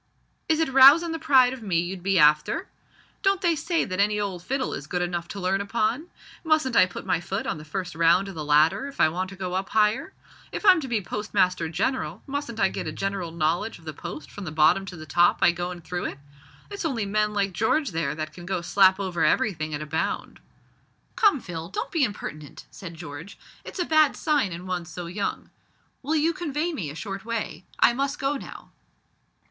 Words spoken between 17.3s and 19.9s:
like George there that can go slap over everything at a